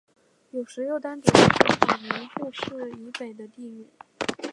[0.49, 3.85] 有时又单指冲绳岛名护市以北的地域。